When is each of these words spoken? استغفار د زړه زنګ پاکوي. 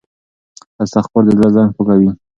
استغفار 0.83 1.23
د 1.25 1.29
زړه 1.37 1.47
زنګ 1.55 1.69
پاکوي. 1.75 2.09